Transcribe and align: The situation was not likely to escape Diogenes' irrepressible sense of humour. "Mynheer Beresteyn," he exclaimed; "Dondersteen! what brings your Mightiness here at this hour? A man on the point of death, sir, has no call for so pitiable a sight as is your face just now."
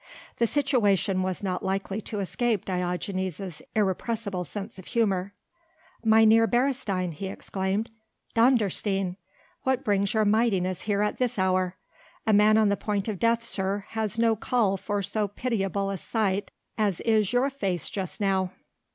The 0.39 0.47
situation 0.47 1.21
was 1.21 1.43
not 1.43 1.61
likely 1.61 2.01
to 2.01 2.21
escape 2.21 2.65
Diogenes' 2.65 3.61
irrepressible 3.75 4.45
sense 4.45 4.79
of 4.79 4.87
humour. 4.87 5.35
"Mynheer 6.03 6.47
Beresteyn," 6.47 7.11
he 7.13 7.27
exclaimed; 7.27 7.91
"Dondersteen! 8.33 9.17
what 9.61 9.83
brings 9.83 10.15
your 10.15 10.25
Mightiness 10.25 10.81
here 10.89 11.03
at 11.03 11.19
this 11.19 11.37
hour? 11.37 11.77
A 12.25 12.33
man 12.33 12.57
on 12.57 12.69
the 12.69 12.75
point 12.77 13.07
of 13.07 13.19
death, 13.19 13.43
sir, 13.43 13.85
has 13.89 14.17
no 14.17 14.35
call 14.35 14.75
for 14.75 15.03
so 15.03 15.27
pitiable 15.27 15.91
a 15.91 15.97
sight 15.97 16.49
as 16.79 16.99
is 17.01 17.31
your 17.31 17.51
face 17.51 17.87
just 17.87 18.19
now." 18.19 18.49